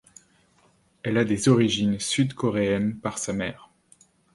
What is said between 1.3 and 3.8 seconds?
origines sud-coréennes par sa mère.